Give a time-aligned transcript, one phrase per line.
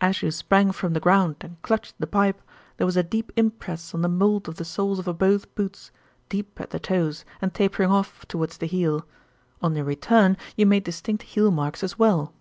[0.00, 2.42] "As you sprang from the ground and clutched the pipe,
[2.78, 5.92] there was a deep impress on the mould of the soles of both boots,
[6.28, 9.06] deep at the toes and tapering off towards the heel.
[9.62, 12.34] On your return you made distinct heel marks as well."